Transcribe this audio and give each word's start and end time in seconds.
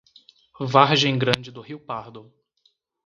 Vargem 0.59 1.15
Grande 1.19 1.51
do 1.51 1.61
Rio 1.61 1.79
Pardo 1.79 2.33